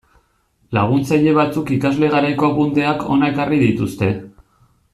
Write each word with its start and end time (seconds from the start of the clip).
Laguntzaile 0.77 1.33
batzuk 1.39 1.69
ikasle 1.75 2.09
garaiko 2.15 2.49
apunteak 2.49 3.05
hona 3.11 3.31
ekarri 3.35 3.61
dituzte. 3.69 4.11